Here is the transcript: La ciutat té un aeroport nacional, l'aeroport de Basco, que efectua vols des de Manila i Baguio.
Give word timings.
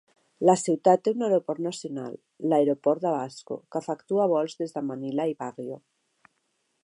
La 0.49 0.53
ciutat 0.59 1.01
té 1.07 1.11
un 1.15 1.25
aeroport 1.25 1.61
nacional, 1.65 2.15
l'aeroport 2.53 3.05
de 3.05 3.11
Basco, 3.17 3.59
que 3.75 3.83
efectua 3.85 4.29
vols 4.35 4.57
des 4.63 4.75
de 4.79 4.83
Manila 4.91 5.31
i 5.35 5.41
Baguio. 5.45 5.81